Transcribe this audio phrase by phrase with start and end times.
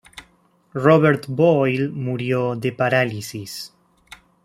[0.73, 3.71] Robert Boyle murió de parálisis.